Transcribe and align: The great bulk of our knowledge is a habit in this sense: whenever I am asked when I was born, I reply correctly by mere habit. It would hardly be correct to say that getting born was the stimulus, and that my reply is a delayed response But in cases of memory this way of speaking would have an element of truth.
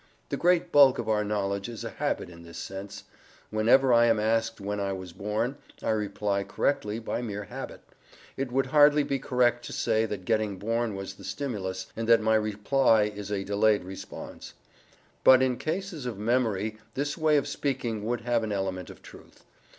The 0.29 0.35
great 0.35 0.71
bulk 0.71 0.97
of 0.97 1.07
our 1.07 1.23
knowledge 1.23 1.69
is 1.69 1.83
a 1.83 1.91
habit 1.91 2.27
in 2.27 2.41
this 2.41 2.57
sense: 2.57 3.03
whenever 3.51 3.93
I 3.93 4.07
am 4.07 4.19
asked 4.19 4.59
when 4.59 4.79
I 4.79 4.93
was 4.93 5.13
born, 5.13 5.57
I 5.83 5.91
reply 5.91 6.43
correctly 6.43 6.97
by 6.97 7.21
mere 7.21 7.43
habit. 7.43 7.81
It 8.35 8.51
would 8.51 8.65
hardly 8.65 9.03
be 9.03 9.19
correct 9.19 9.63
to 9.65 9.73
say 9.73 10.07
that 10.07 10.25
getting 10.25 10.57
born 10.57 10.95
was 10.95 11.13
the 11.13 11.23
stimulus, 11.23 11.85
and 11.95 12.09
that 12.09 12.19
my 12.19 12.33
reply 12.33 13.03
is 13.15 13.29
a 13.31 13.43
delayed 13.43 13.83
response 13.83 14.55
But 15.23 15.43
in 15.43 15.55
cases 15.57 16.07
of 16.07 16.17
memory 16.17 16.79
this 16.95 17.15
way 17.15 17.37
of 17.37 17.47
speaking 17.47 18.03
would 18.03 18.21
have 18.21 18.43
an 18.43 18.51
element 18.51 18.89
of 18.89 19.03
truth. 19.03 19.43